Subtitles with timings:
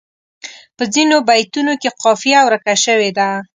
[0.77, 3.29] په ځینو بیتونو کې قافیه ورکه شوې ده.